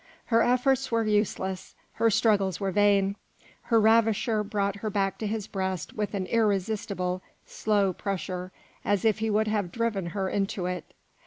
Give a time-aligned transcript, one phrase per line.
[0.33, 3.17] Her efforts were useless, her struggles were vain.
[3.65, 8.51] Her ravisher brought her back to his breast with an irresistible, slow pressure,
[8.83, 10.95] as if he would have driven her into it.